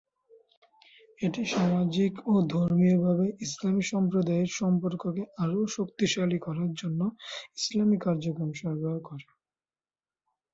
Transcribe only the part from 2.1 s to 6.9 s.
ও ধর্মীয়ভাবে ইসলামি সম্প্রদায়ের সম্পর্ককে আরও শক্তিশালী করার